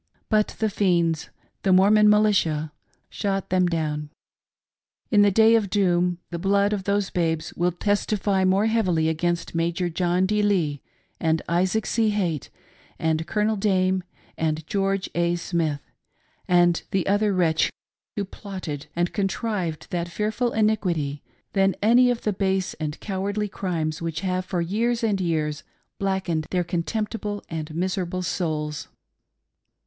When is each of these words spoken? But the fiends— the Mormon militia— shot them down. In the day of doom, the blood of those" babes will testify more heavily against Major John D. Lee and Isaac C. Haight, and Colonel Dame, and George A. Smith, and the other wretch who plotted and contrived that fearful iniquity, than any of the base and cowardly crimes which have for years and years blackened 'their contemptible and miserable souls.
But 0.29 0.55
the 0.57 0.67
fiends— 0.71 1.29
the 1.61 1.71
Mormon 1.71 2.09
militia— 2.09 2.71
shot 3.11 3.51
them 3.51 3.67
down. 3.67 4.09
In 5.11 5.21
the 5.21 5.29
day 5.29 5.53
of 5.53 5.69
doom, 5.69 6.17
the 6.31 6.39
blood 6.39 6.73
of 6.73 6.85
those" 6.85 7.11
babes 7.11 7.53
will 7.53 7.71
testify 7.71 8.43
more 8.43 8.65
heavily 8.65 9.09
against 9.09 9.53
Major 9.53 9.89
John 9.89 10.25
D. 10.25 10.41
Lee 10.41 10.81
and 11.19 11.43
Isaac 11.47 11.85
C. 11.85 12.09
Haight, 12.09 12.49
and 12.97 13.27
Colonel 13.27 13.55
Dame, 13.55 14.03
and 14.39 14.65
George 14.65 15.07
A. 15.13 15.35
Smith, 15.35 15.81
and 16.47 16.81
the 16.89 17.05
other 17.05 17.31
wretch 17.31 17.69
who 18.15 18.25
plotted 18.25 18.87
and 18.95 19.13
contrived 19.13 19.91
that 19.91 20.09
fearful 20.09 20.51
iniquity, 20.51 21.21
than 21.53 21.75
any 21.79 22.09
of 22.09 22.21
the 22.23 22.33
base 22.33 22.73
and 22.79 22.99
cowardly 23.01 23.47
crimes 23.47 24.01
which 24.01 24.21
have 24.21 24.45
for 24.45 24.61
years 24.61 25.03
and 25.03 25.21
years 25.21 25.61
blackened 25.99 26.47
'their 26.49 26.63
contemptible 26.63 27.43
and 27.51 27.75
miserable 27.75 28.23
souls. 28.23 28.87